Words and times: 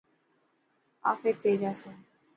آفي 1.11 1.31
ٿي 1.41 1.51
جاسي. 1.61 1.91